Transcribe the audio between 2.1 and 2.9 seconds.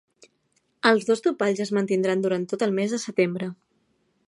durant tot el